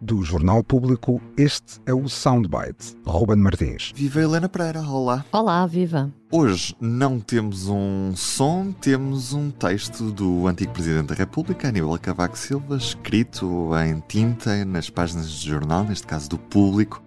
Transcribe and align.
Do 0.00 0.22
Jornal 0.22 0.64
Público, 0.64 1.20
este 1.36 1.80
é 1.84 1.92
o 1.92 2.08
Soundbite. 2.08 2.96
Ruben 3.04 3.36
Martins. 3.36 3.92
Viva 3.94 4.22
Helena 4.22 4.48
Pereira, 4.48 4.80
olá. 4.80 5.22
Olá, 5.30 5.66
viva. 5.66 6.10
Hoje 6.32 6.74
não 6.80 7.20
temos 7.20 7.68
um 7.68 8.16
som, 8.16 8.72
temos 8.72 9.32
um 9.34 9.50
texto 9.50 10.10
do 10.10 10.46
antigo 10.46 10.72
Presidente 10.72 11.08
da 11.08 11.14
República, 11.14 11.68
Aníbal 11.68 11.98
Cavaco 11.98 12.38
Silva, 12.38 12.76
escrito 12.76 13.70
em 13.78 14.02
tinta 14.08 14.64
nas 14.64 14.88
páginas 14.88 15.26
do 15.26 15.46
jornal, 15.46 15.84
neste 15.84 16.06
caso 16.06 16.30
do 16.30 16.38
Público. 16.38 17.02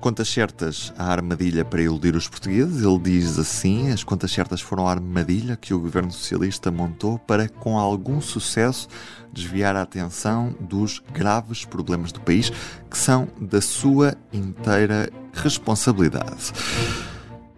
Contas 0.00 0.28
certas 0.28 0.92
à 0.96 1.10
armadilha 1.10 1.64
para 1.64 1.82
iludir 1.82 2.14
os 2.14 2.28
portugueses. 2.28 2.84
Ele 2.84 2.98
diz 2.98 3.38
assim: 3.38 3.90
as 3.90 4.04
contas 4.04 4.30
certas 4.30 4.60
foram 4.60 4.86
a 4.86 4.92
armadilha 4.92 5.56
que 5.56 5.74
o 5.74 5.80
governo 5.80 6.12
socialista 6.12 6.70
montou 6.70 7.18
para, 7.18 7.48
com 7.48 7.76
algum 7.76 8.20
sucesso, 8.20 8.88
desviar 9.32 9.74
a 9.74 9.82
atenção 9.82 10.54
dos 10.60 11.02
graves 11.12 11.64
problemas 11.64 12.12
do 12.12 12.20
país, 12.20 12.50
que 12.88 12.96
são 12.96 13.28
da 13.40 13.60
sua 13.60 14.14
inteira 14.32 15.10
responsabilidade. 15.32 16.52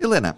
Helena, 0.01 0.35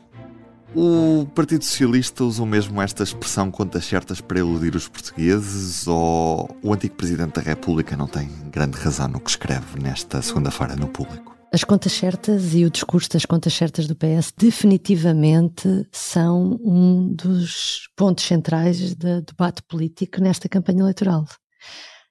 o 0.74 1.26
Partido 1.34 1.64
Socialista 1.64 2.24
usou 2.24 2.46
mesmo 2.46 2.80
esta 2.80 3.02
expressão 3.02 3.50
contas 3.50 3.84
certas 3.84 4.20
para 4.20 4.38
iludir 4.38 4.74
os 4.74 4.88
portugueses 4.88 5.86
ou 5.86 6.56
o 6.62 6.72
antigo 6.72 6.94
Presidente 6.94 7.34
da 7.34 7.42
República 7.42 7.96
não 7.96 8.06
tem 8.06 8.28
grande 8.50 8.78
razão 8.78 9.06
no 9.06 9.20
que 9.20 9.30
escreve 9.30 9.78
nesta 9.80 10.22
segunda-feira 10.22 10.74
no 10.74 10.88
público? 10.88 11.41
As 11.54 11.64
contas 11.64 11.92
certas 11.92 12.54
e 12.54 12.64
o 12.64 12.70
discurso 12.70 13.10
das 13.10 13.26
contas 13.26 13.52
certas 13.52 13.86
do 13.86 13.94
PS 13.94 14.32
definitivamente 14.34 15.86
são 15.92 16.58
um 16.64 17.14
dos 17.14 17.90
pontos 17.94 18.24
centrais 18.24 18.94
do 18.94 19.20
debate 19.20 19.62
político 19.64 20.18
nesta 20.22 20.48
campanha 20.48 20.80
eleitoral. 20.80 21.26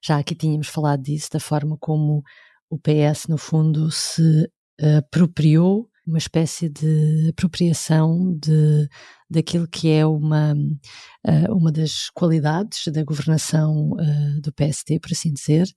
Já 0.06 0.20
aqui 0.20 0.36
tínhamos 0.36 0.68
falado 0.68 1.02
disso, 1.02 1.30
da 1.34 1.40
forma 1.40 1.76
como 1.80 2.22
o 2.70 2.78
PS, 2.78 3.26
no 3.28 3.38
fundo, 3.38 3.90
se 3.90 4.48
apropriou 5.00 5.90
uma 6.06 6.18
espécie 6.18 6.70
de 6.70 7.30
apropriação 7.30 8.36
de, 8.38 8.88
daquilo 9.30 9.68
que 9.68 9.90
é 9.90 10.06
uma, 10.06 10.54
uh, 10.54 11.56
uma 11.56 11.72
das 11.72 12.10
qualidades 12.10 12.88
da 12.88 13.04
governação 13.04 13.92
uh, 13.92 14.42
do 14.42 14.52
PSD, 14.54 15.00
por 15.00 15.12
assim 15.12 15.32
dizer, 15.32 15.68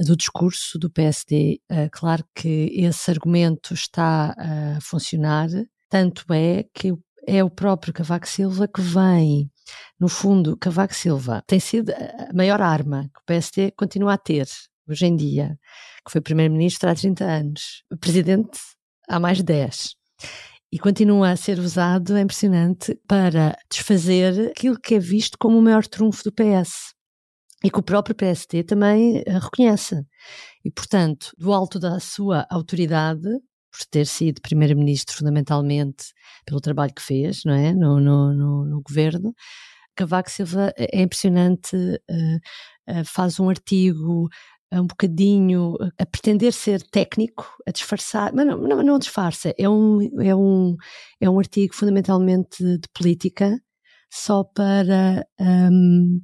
do 0.00 0.16
discurso 0.16 0.78
do 0.78 0.90
PSD. 0.90 1.60
Eh, 1.68 1.88
claro 1.92 2.24
que 2.34 2.70
esse 2.74 3.10
argumento 3.10 3.74
está 3.74 4.34
a 4.36 4.80
funcionar, 4.80 5.48
tanto 5.88 6.24
é 6.32 6.64
que 6.74 6.92
é 7.26 7.44
o 7.44 7.50
próprio 7.50 7.94
Cavaco 7.94 8.28
Silva 8.28 8.66
que 8.66 8.80
vem, 8.80 9.50
no 9.98 10.08
fundo, 10.08 10.56
Cavaco 10.56 10.94
Silva 10.94 11.42
tem 11.46 11.60
sido 11.60 11.90
a 11.90 12.32
maior 12.34 12.60
arma 12.60 13.04
que 13.14 13.20
o 13.20 13.24
PSD 13.24 13.70
continua 13.72 14.14
a 14.14 14.18
ter 14.18 14.46
hoje 14.88 15.06
em 15.06 15.16
dia, 15.16 15.58
que 16.04 16.12
foi 16.12 16.20
primeiro-ministro 16.20 16.88
há 16.88 16.94
30 16.94 17.24
anos, 17.24 17.84
presidente 18.00 18.58
há 19.08 19.20
mais 19.20 19.38
de 19.38 19.44
10. 19.44 19.94
E 20.72 20.78
continua 20.78 21.30
a 21.30 21.36
ser 21.36 21.58
usado, 21.58 22.16
é 22.16 22.20
impressionante, 22.20 22.98
para 23.06 23.56
desfazer 23.70 24.50
aquilo 24.50 24.78
que 24.78 24.96
é 24.96 24.98
visto 24.98 25.38
como 25.38 25.58
o 25.58 25.62
maior 25.62 25.86
trunfo 25.86 26.24
do 26.24 26.32
PS. 26.32 26.92
E 27.62 27.70
que 27.70 27.78
o 27.78 27.82
próprio 27.82 28.14
PSD 28.14 28.64
também 28.64 29.22
eh, 29.24 29.38
reconhece. 29.38 30.04
E, 30.64 30.70
portanto, 30.70 31.30
do 31.38 31.52
alto 31.52 31.78
da 31.78 31.98
sua 32.00 32.46
autoridade, 32.50 33.22
por 33.22 33.86
ter 33.90 34.06
sido 34.06 34.42
primeiro-ministro 34.42 35.16
fundamentalmente 35.16 36.06
pelo 36.44 36.60
trabalho 36.60 36.92
que 36.92 37.02
fez, 37.02 37.42
não 37.44 37.54
é, 37.54 37.72
no, 37.72 38.00
no, 38.00 38.34
no, 38.34 38.64
no 38.66 38.82
governo, 38.82 39.32
Cavaco 39.94 40.30
Silva 40.30 40.72
é 40.76 41.02
impressionante, 41.02 41.76
uh, 41.76 43.00
uh, 43.00 43.04
faz 43.04 43.38
um 43.38 43.48
artigo 43.48 44.28
um 44.80 44.86
bocadinho 44.86 45.76
a 45.98 46.06
pretender 46.06 46.52
ser 46.52 46.82
técnico, 46.82 47.46
a 47.66 47.70
disfarçar, 47.70 48.32
mas 48.34 48.46
não, 48.46 48.58
não, 48.58 48.82
não 48.82 48.98
disfarça, 48.98 49.54
é 49.58 49.68
um, 49.68 50.00
é, 50.20 50.34
um, 50.34 50.76
é 51.20 51.28
um 51.28 51.38
artigo 51.38 51.74
fundamentalmente 51.74 52.62
de 52.62 52.88
política, 52.94 53.58
só 54.10 54.44
para, 54.44 55.26
um, 55.40 56.20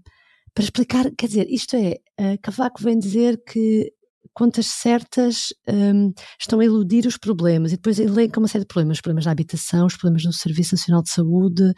para 0.55 0.65
explicar, 0.65 1.10
quer 1.16 1.27
dizer, 1.27 1.47
isto 1.50 1.77
é, 1.77 1.99
Cavaco 2.43 2.83
vem 2.83 2.99
dizer 2.99 3.43
que 3.44 3.93
contas 4.33 4.66
certas 4.66 5.49
um, 5.69 6.12
estão 6.41 6.60
a 6.60 6.65
eludir 6.65 7.06
os 7.06 7.16
problemas 7.16 7.72
e 7.72 7.77
depois 7.77 7.99
elenca 7.99 8.39
uma 8.39 8.49
série 8.49 8.65
de 8.65 8.69
problemas, 8.69 8.99
os 8.99 9.00
problemas 9.03 9.25
da 9.25 9.31
habitação, 9.31 9.87
os 9.87 9.97
problemas 9.97 10.22
do 10.22 10.33
Serviço 10.33 10.75
Nacional 10.75 11.03
de 11.03 11.10
Saúde, 11.10 11.72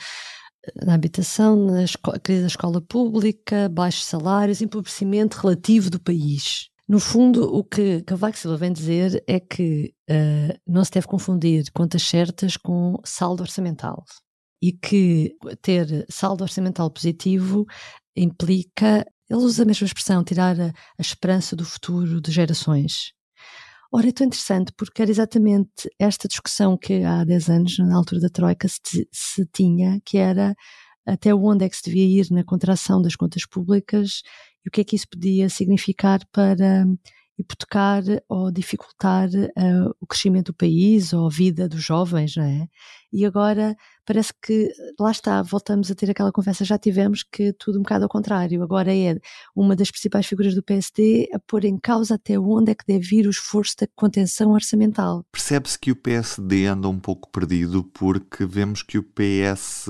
na 0.85 0.95
habitação, 0.95 1.57
na 1.67 1.85
crise 2.23 2.43
da 2.43 2.47
escola 2.47 2.81
pública, 2.81 3.69
baixos 3.69 4.05
salários, 4.05 4.63
empobrecimento 4.63 5.39
relativo 5.39 5.91
do 5.91 6.01
país. 6.01 6.69
No 6.89 6.99
fundo, 6.99 7.45
o 7.45 7.65
que 7.65 8.03
Cavaco 8.03 8.37
Silva 8.37 8.57
vem 8.57 8.73
dizer 8.73 9.23
é 9.27 9.41
que 9.41 9.95
uh, 10.11 10.59
não 10.67 10.85
se 10.85 10.91
deve 10.91 11.07
confundir 11.07 11.65
contas 11.73 12.03
certas 12.03 12.57
com 12.57 12.97
saldo 13.05 13.43
orçamental 13.43 14.05
e 14.63 14.73
que 14.73 15.35
ter 15.61 16.07
saldo 16.11 16.45
orçamental 16.45 16.91
positivo 16.91 17.65
implica, 18.17 19.07
ele 19.29 19.41
usa 19.41 19.63
a 19.63 19.67
mesma 19.67 19.87
expressão, 19.87 20.23
tirar 20.23 20.61
a, 20.61 20.67
a 20.67 21.01
esperança 21.01 21.57
do 21.57 21.65
futuro 21.65 22.21
de 22.21 22.31
gerações. 22.31 23.13
Ora, 23.95 24.09
é 24.09 24.13
tão 24.13 24.27
interessante 24.27 24.73
porque 24.75 25.03
era 25.03 25.11
exatamente 25.11 25.91
esta 25.99 26.27
discussão 26.27 26.79
que 26.79 27.05
há 27.05 27.25
10 27.25 27.51
anos, 27.51 27.79
na 27.79 27.95
altura 27.95 28.23
da 28.23 28.31
Troika, 28.31 28.67
se, 28.67 29.07
se 29.13 29.47
tinha, 29.53 30.01
que 30.03 30.17
era 30.17 30.55
até 31.07 31.35
onde 31.35 31.67
é 31.67 31.69
que 31.69 31.77
se 31.77 31.85
devia 31.85 32.23
ir 32.23 32.31
na 32.31 32.43
contração 32.43 33.03
das 33.03 33.15
contas 33.15 33.45
públicas 33.45 34.23
e 34.65 34.69
o 34.69 34.73
que 34.73 34.81
é 34.81 34.85
que 34.85 34.97
isso 34.97 35.07
podia 35.11 35.51
significar 35.51 36.21
para 36.33 36.87
hipotecar 37.39 38.03
ou 38.31 38.51
dificultar 38.51 39.29
uh, 39.29 39.95
o 40.01 40.07
crescimento 40.07 40.53
do 40.53 40.57
país 40.57 41.13
ou 41.13 41.27
a 41.27 41.31
vida 41.31 41.69
dos 41.69 41.85
jovens, 41.85 42.37
não 42.37 42.45
é? 42.45 42.69
E 43.13 43.27
agora 43.27 43.77
parece 44.05 44.33
que 44.43 44.71
lá 44.99 45.11
está, 45.11 45.43
voltamos 45.43 45.91
a 45.91 45.95
ter 45.95 46.11
aquela 46.11 46.33
conversa, 46.33 46.65
já 46.65 46.79
tivemos 46.79 47.23
que 47.23 47.53
tudo 47.53 47.79
um 47.79 47.83
bocado 47.83 48.05
ao 48.05 48.09
contrário. 48.09 48.63
Agora 48.63 48.95
é 48.95 49.19
uma 49.55 49.77
das 49.77 49.91
principais 49.91 50.27
figuras 50.27 50.55
do 50.55 50.63
PSD 50.63 51.29
a 51.33 51.39
pôr 51.39 51.65
em 51.65 51.79
causa 51.79 52.15
até 52.15 52.39
onde 52.39 52.73
é 52.73 52.75
que 52.75 52.87
deve 52.87 53.17
ir 53.17 53.27
o 53.27 53.31
esforço 53.31 53.77
da 53.81 53.89
contenção 53.95 54.53
orçamental. 54.53 55.25
Percebe-se 55.31 55.79
que 55.79 55.91
o 55.91 55.97
PSD 55.97 56.67
anda 56.67 56.89
um 56.89 56.99
pouco 56.99 57.31
perdido 57.31 57.85
porque 57.85 58.45
vemos 58.45 58.83
que 58.83 58.99
o 58.99 59.03
PS 59.03 59.87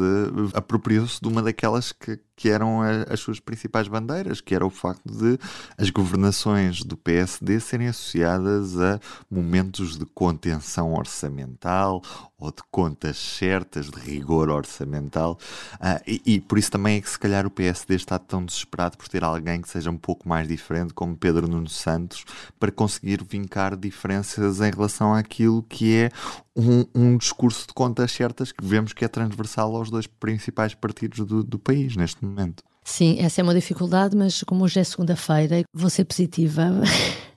apropriou-se 0.54 1.20
de 1.20 1.28
uma 1.28 1.42
daquelas 1.42 1.92
que, 1.92 2.18
que 2.36 2.48
eram 2.48 2.80
as 3.08 3.20
suas 3.20 3.40
principais 3.40 3.88
bandeiras, 3.88 4.40
que 4.40 4.54
era 4.54 4.66
o 4.66 4.70
facto 4.70 5.02
de 5.04 5.38
as 5.76 5.90
governações 5.90 6.82
do 6.82 6.96
PSD 6.96 7.60
serem 7.60 7.88
associadas 7.88 8.78
a 8.78 9.00
momentos 9.30 9.96
de 9.98 10.04
contenção 10.06 10.94
orçamental 10.94 12.02
ou 12.38 12.50
de 12.50 12.62
contas 12.70 13.16
certas, 13.16 13.88
de 13.88 14.00
rigor 14.04 14.50
orçamental, 14.50 15.38
uh, 15.74 16.00
e, 16.06 16.20
e, 16.24 16.40
por 16.40 16.58
isso 16.58 16.70
também 16.70 16.96
é 16.96 17.00
que 17.00 17.08
se 17.08 17.18
calhar 17.18 17.46
o 17.46 17.50
PSD 17.50 17.94
está 17.94 18.18
tão 18.18 18.44
desesperado 18.44 18.96
por 18.96 19.08
ter 19.08 19.24
alguém 19.24 19.60
que 19.60 19.68
seja 19.68 19.90
um 19.90 19.96
pouco 19.96 20.28
mais 20.28 20.46
diferente, 20.46 20.92
como 20.92 21.16
Pedro 21.16 21.48
Nuno 21.48 21.68
Santos, 21.68 22.24
para 22.58 22.70
conseguir 22.70 23.24
vincar 23.24 23.76
diferenças 23.76 24.60
em 24.60 24.70
relação 24.70 25.14
àquilo 25.14 25.62
que 25.62 25.96
é 25.96 26.10
um, 26.56 26.84
um 26.94 27.16
discurso 27.16 27.66
de 27.66 27.74
contas 27.74 28.12
certas 28.12 28.52
que 28.52 28.64
vemos 28.64 28.92
que 28.92 29.04
é 29.04 29.08
transversal 29.08 29.74
aos 29.74 29.90
dois 29.90 30.06
principais 30.06 30.74
partidos 30.74 31.26
do, 31.26 31.42
do 31.42 31.58
país 31.58 31.96
neste 31.96 32.24
momento. 32.24 32.62
Sim, 32.84 33.18
essa 33.20 33.40
é 33.40 33.44
uma 33.44 33.54
dificuldade, 33.54 34.16
mas 34.16 34.42
como 34.42 34.64
hoje 34.64 34.80
é 34.80 34.84
segunda-feira, 34.84 35.62
vou 35.72 35.88
ser 35.88 36.04
positiva. 36.04 36.70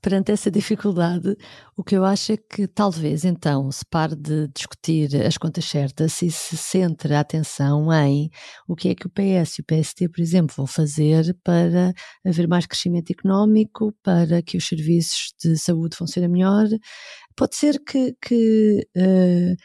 perante 0.00 0.32
essa 0.32 0.50
dificuldade, 0.50 1.36
o 1.76 1.84
que 1.84 1.96
eu 1.96 2.04
acho 2.04 2.32
é 2.32 2.36
que 2.36 2.66
talvez 2.66 3.24
então 3.24 3.70
se 3.70 3.84
pare 3.84 4.16
de 4.16 4.48
discutir 4.48 5.14
as 5.24 5.36
contas 5.36 5.64
certas 5.64 6.22
e 6.22 6.30
se 6.30 6.56
centre 6.56 7.14
a 7.14 7.20
atenção 7.20 7.92
em 7.92 8.30
o 8.66 8.74
que 8.74 8.88
é 8.88 8.94
que 8.94 9.06
o 9.06 9.10
PS 9.10 9.58
e 9.58 9.60
o 9.60 9.64
PST, 9.64 10.08
por 10.08 10.20
exemplo, 10.20 10.54
vão 10.56 10.66
fazer 10.66 11.36
para 11.44 11.92
haver 12.24 12.48
mais 12.48 12.66
crescimento 12.66 13.10
económico, 13.10 13.92
para 14.02 14.42
que 14.42 14.56
os 14.56 14.66
serviços 14.66 15.32
de 15.42 15.56
saúde 15.56 15.96
funcionem 15.96 16.30
melhor. 16.30 16.66
Pode 17.36 17.56
ser 17.56 17.78
que, 17.84 18.14
que 18.20 18.86
uh, 18.96 19.56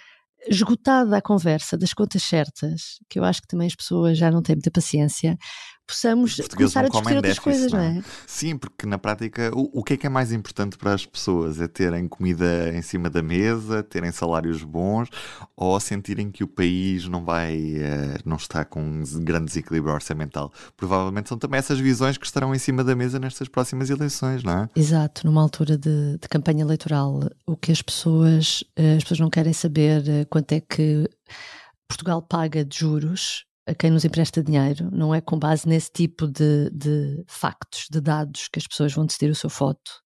esgotada 0.48 1.18
a 1.18 1.22
conversa 1.22 1.78
das 1.78 1.94
contas 1.94 2.24
certas, 2.24 3.00
que 3.10 3.20
eu 3.20 3.24
acho 3.24 3.42
que 3.42 3.48
também 3.48 3.68
as 3.68 3.76
pessoas 3.76 4.18
já 4.18 4.30
não 4.32 4.42
têm 4.42 4.56
muita 4.56 4.72
paciência, 4.72 5.38
possamos 5.88 6.36
começar 6.56 6.86
a 6.86 6.90
discutir 6.90 7.16
outras 7.16 7.40
coisas, 7.40 7.72
não 7.72 7.80
é? 7.80 8.04
Sim, 8.26 8.58
porque 8.58 8.86
na 8.86 8.98
prática, 8.98 9.52
o, 9.54 9.80
o 9.80 9.84
que 9.84 9.94
é 9.94 9.98
que 9.98 10.08
é 10.08 10.10
mais 10.10 10.32
importante 10.32 10.78
para 10.78 10.94
as 10.94 11.06
pessoas? 11.06 11.60
É 11.60 11.68
terem 11.68 12.08
comida 12.08 12.76
em 12.76 12.82
cima 12.82 13.10
da 13.10 13.22
mesa, 13.22 13.84
terem 13.84 14.12
salários 14.12 14.64
bons 14.64 15.10
ou 15.56 15.80
sentirem 15.80 16.32
que 16.32 16.44
o 16.44 16.48
país 16.48 17.08
não 17.08 17.24
vai, 17.24 17.58
uh, 17.58 18.20
não 18.26 18.38
está 18.38 18.66
com 18.66 18.82
um 18.82 19.04
grande 19.24 19.46
desequilíbrio 19.46 19.94
orçamental? 19.94 20.52
Provavelmente 20.76 21.30
são 21.30 21.38
também 21.38 21.58
essas 21.58 21.80
visões 21.80 22.18
que 22.18 22.26
estarão 22.26 22.54
em 22.54 22.60
cima 22.60 22.84
da 22.84 22.96
mesa 22.96 23.20
nestas 23.20 23.48
próximas 23.48 23.90
eleições, 23.90 24.44
não 24.44 24.64
é? 24.64 24.70
Exato, 24.76 25.26
numa 25.26 25.42
altura 25.42 25.78
de, 25.78 26.18
de 26.18 26.28
campanha 26.28 26.64
eleitoral, 26.64 27.20
o 27.46 27.56
que 27.56 27.72
as 27.72 27.82
pessoas, 27.82 28.64
eh, 28.76 28.96
as 28.96 29.04
pessoas 29.04 29.20
não 29.20 29.30
querem 29.30 29.54
saber 29.54 30.08
eh, 30.08 30.26
quanto 30.26 30.52
é 30.52 30.60
que 30.60 31.10
Portugal 31.88 32.22
paga 32.22 32.66
de 32.66 32.80
juros 32.80 33.46
a 33.68 33.74
quem 33.74 33.90
nos 33.90 34.06
empresta 34.06 34.44
dinheiro, 34.44 34.90
não 34.92 35.14
é 35.14 35.22
com 35.22 35.40
base 35.40 35.68
nesse 35.68 35.92
tipo 35.92 36.28
de, 36.28 36.70
de 36.72 37.24
factos, 37.28 37.88
de 37.92 38.00
dados 38.00 38.48
que 38.48 38.60
as 38.60 38.68
pessoas 38.68 38.94
vão 38.94 39.06
decidir 39.06 39.32
o 39.32 39.36
seu 39.36 39.50
voto. 39.50 40.04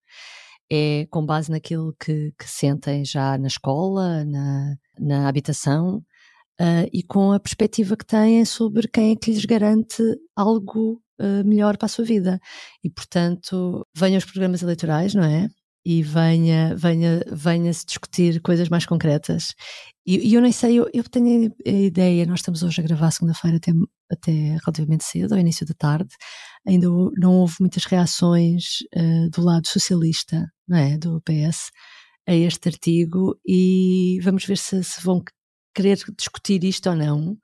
É 0.71 1.07
com 1.09 1.25
base 1.25 1.51
naquilo 1.51 1.95
que, 1.99 2.31
que 2.37 2.49
sentem 2.49 3.03
já 3.03 3.37
na 3.37 3.47
escola, 3.47 4.23
na, 4.23 4.75
na 4.99 5.27
habitação 5.27 5.97
uh, 6.59 6.87
e 6.93 7.03
com 7.03 7.31
a 7.31 7.39
perspectiva 7.39 7.97
que 7.97 8.05
têm 8.05 8.45
sobre 8.45 8.87
quem 8.87 9.11
é 9.11 9.15
que 9.15 9.31
lhes 9.31 9.45
garante 9.45 10.03
algo 10.35 11.01
uh, 11.19 11.43
melhor 11.45 11.75
para 11.77 11.87
a 11.87 11.89
sua 11.89 12.05
vida. 12.05 12.39
E, 12.83 12.89
portanto, 12.89 13.85
venham 13.95 14.19
os 14.19 14.25
programas 14.25 14.61
eleitorais, 14.61 15.15
não 15.15 15.23
é? 15.23 15.49
E 15.85 16.03
venha, 16.03 16.75
venha, 16.75 17.21
venha 17.31 17.73
se 17.73 17.85
discutir 17.85 18.41
coisas 18.41 18.69
mais 18.69 18.85
concretas. 18.85 19.55
E, 20.05 20.29
e 20.29 20.33
eu 20.33 20.41
nem 20.41 20.51
sei, 20.51 20.75
eu, 20.79 20.89
eu, 20.93 21.03
tenho 21.03 21.53
a 21.65 21.69
ideia, 21.69 22.25
nós 22.25 22.39
estamos 22.39 22.63
hoje 22.63 22.81
a 22.81 22.83
gravar 22.83 23.11
segunda-feira 23.11 23.57
até, 23.57 23.71
até 24.11 24.31
relativamente 24.31 25.03
cedo, 25.03 25.33
ao 25.33 25.39
início 25.39 25.65
da 25.65 25.73
tarde, 25.73 26.09
ainda 26.67 26.87
não 27.17 27.35
houve 27.35 27.55
muitas 27.59 27.85
reações 27.85 28.79
uh, 28.95 29.29
do 29.29 29.41
lado 29.41 29.67
socialista, 29.67 30.51
não 30.67 30.77
é, 30.77 30.97
do 30.97 31.21
PS, 31.21 31.71
a 32.27 32.33
este 32.33 32.69
artigo 32.69 33.39
e 33.45 34.19
vamos 34.23 34.45
ver 34.45 34.57
se, 34.57 34.83
se 34.83 35.01
vão 35.03 35.23
querer 35.73 35.97
discutir 36.17 36.63
isto 36.63 36.89
ou 36.89 36.95
não 36.95 37.37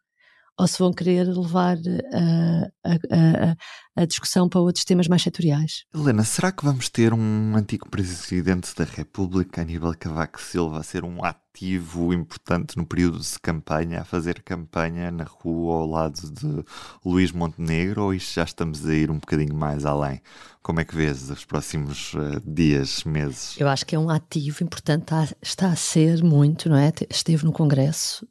ou 0.57 0.67
se 0.67 0.79
vão 0.79 0.93
querer 0.93 1.27
levar 1.27 1.77
a, 2.13 2.89
a, 2.89 2.93
a, 2.93 4.01
a, 4.01 4.05
discussão 4.05 4.47
para 4.47 4.61
outros 4.61 4.85
temas 4.85 5.07
mais 5.07 5.21
setoriais. 5.21 5.83
Helena, 5.93 6.23
será 6.23 6.51
que 6.51 6.63
vamos 6.63 6.89
ter 6.89 7.13
um 7.13 7.55
antigo 7.55 7.89
Presidente 7.89 8.73
da 8.75 8.85
República, 8.85 9.61
Aníbal 9.61 9.93
Cavaco 9.99 10.41
Silva, 10.41 10.79
a 10.79 10.83
ser 10.83 11.03
um 11.03 11.23
ativo 11.23 12.13
importante 12.13 12.77
no 12.77 12.85
período 12.85 13.19
de 13.19 13.39
campanha, 13.41 14.01
a 14.01 14.05
fazer 14.05 14.41
campanha 14.43 15.11
na 15.11 15.25
rua 15.25 15.75
ao 15.75 15.87
lado 15.87 16.21
de 16.31 16.63
Luís 17.05 17.31
Montenegro, 17.31 18.03
ou 18.03 18.13
isto 18.13 18.33
já 18.35 18.43
estamos 18.43 18.85
a 18.85 18.93
ir 18.93 19.11
um 19.11 19.19
bocadinho 19.19 19.55
mais 19.55 19.85
além? 19.85 20.21
Como 20.61 20.79
é 20.79 20.85
que 20.85 20.95
vês 20.95 21.29
os 21.29 21.45
próximos 21.45 22.13
uh, 22.13 22.41
dias, 22.45 23.03
meses? 23.03 23.55
Eu 23.59 23.67
acho 23.67 23.85
que 23.85 23.95
é 23.95 23.99
um 23.99 24.09
ativo 24.09 24.63
importante, 24.63 25.03
está, 25.03 25.27
está 25.41 25.67
a 25.67 25.75
ser 25.75 26.23
muito, 26.23 26.69
não 26.69 26.75
é? 26.75 26.91
Esteve 27.09 27.45
no 27.45 27.51
Congresso, 27.51 28.27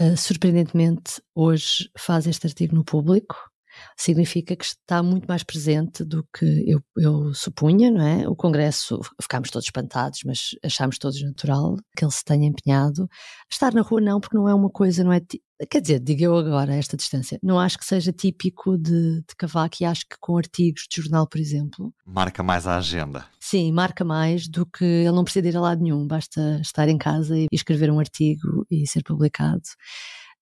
Uh, 0.00 0.16
surpreendentemente, 0.16 1.20
hoje 1.34 1.90
faz 1.98 2.26
este 2.28 2.46
artigo 2.46 2.72
no 2.72 2.84
público, 2.84 3.50
significa 3.96 4.56
que 4.56 4.64
está 4.64 5.02
muito 5.02 5.26
mais 5.26 5.42
presente 5.42 6.04
do 6.04 6.26
que 6.36 6.64
eu, 6.66 6.80
eu 6.96 7.34
supunha, 7.34 7.90
não 7.90 8.06
é? 8.06 8.28
O 8.28 8.36
Congresso, 8.36 9.00
ficámos 9.20 9.50
todos 9.50 9.66
espantados, 9.66 10.20
mas 10.24 10.50
achámos 10.64 10.98
todos 10.98 11.22
natural 11.22 11.76
que 11.96 12.04
ele 12.04 12.12
se 12.12 12.24
tenha 12.24 12.46
empenhado. 12.46 13.08
Estar 13.50 13.72
na 13.72 13.82
rua 13.82 14.00
não, 14.00 14.20
porque 14.20 14.36
não 14.36 14.48
é 14.48 14.54
uma 14.54 14.70
coisa, 14.70 15.04
não 15.04 15.12
é 15.12 15.20
Quer 15.68 15.80
dizer, 15.80 15.98
digo 15.98 16.22
eu 16.22 16.36
agora, 16.36 16.72
a 16.72 16.76
esta 16.76 16.96
distância, 16.96 17.36
não 17.42 17.58
acho 17.58 17.76
que 17.76 17.84
seja 17.84 18.12
típico 18.12 18.78
de, 18.78 19.22
de 19.22 19.34
Cavaco 19.36 19.78
e 19.80 19.84
acho 19.84 20.02
que 20.08 20.16
com 20.20 20.36
artigos 20.36 20.86
de 20.88 21.02
jornal, 21.02 21.26
por 21.26 21.40
exemplo. 21.40 21.92
Marca 22.06 22.44
mais 22.44 22.64
a 22.64 22.76
agenda. 22.76 23.26
Sim, 23.40 23.72
marca 23.72 24.04
mais 24.04 24.46
do 24.46 24.64
que 24.64 24.84
ele 24.84 25.10
não 25.10 25.24
precisa 25.24 25.48
ir 25.48 25.56
a 25.56 25.60
lado 25.60 25.82
nenhum, 25.82 26.06
basta 26.06 26.60
estar 26.62 26.88
em 26.88 26.96
casa 26.96 27.36
e 27.36 27.48
escrever 27.50 27.90
um 27.90 27.98
artigo 27.98 28.64
e 28.70 28.86
ser 28.86 29.02
publicado. 29.02 29.62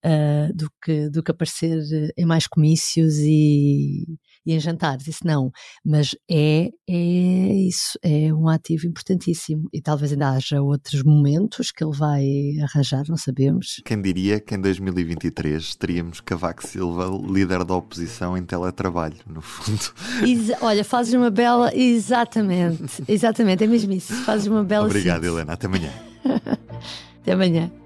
Uh, 0.06 0.54
do, 0.54 0.70
que, 0.80 1.10
do 1.10 1.20
que 1.20 1.32
aparecer 1.32 1.80
em 2.16 2.24
mais 2.24 2.46
comícios 2.46 3.16
e, 3.18 4.04
e 4.46 4.54
em 4.54 4.60
jantares, 4.60 5.08
isso 5.08 5.26
não. 5.26 5.50
Mas 5.84 6.14
é, 6.30 6.70
é 6.88 7.52
isso, 7.66 7.98
é 8.04 8.32
um 8.32 8.48
ativo 8.48 8.86
importantíssimo. 8.86 9.68
E 9.72 9.82
talvez 9.82 10.12
ainda 10.12 10.30
haja 10.30 10.62
outros 10.62 11.02
momentos 11.02 11.72
que 11.72 11.82
ele 11.82 11.96
vai 11.96 12.24
arranjar, 12.62 13.02
não 13.08 13.16
sabemos. 13.16 13.82
Quem 13.84 14.00
diria 14.00 14.38
que 14.38 14.54
em 14.54 14.60
2023 14.60 15.74
teríamos 15.74 16.20
Cavaco 16.20 16.64
Silva 16.64 17.06
líder 17.28 17.64
da 17.64 17.74
oposição 17.74 18.36
em 18.36 18.44
teletrabalho, 18.44 19.16
no 19.26 19.40
fundo. 19.40 19.92
Exa 20.24 20.56
olha, 20.60 20.84
fazes 20.84 21.14
uma 21.14 21.30
bela. 21.30 21.74
Exatamente, 21.74 23.02
exatamente, 23.08 23.64
é 23.64 23.66
mesmo 23.66 23.92
isso. 23.92 24.14
Fazes 24.22 24.46
uma 24.46 24.62
bela. 24.62 24.86
Obrigado, 24.86 25.24
Helena. 25.24 25.54
Até 25.54 25.66
amanhã. 25.66 25.92
Até 27.22 27.32
amanhã. 27.32 27.85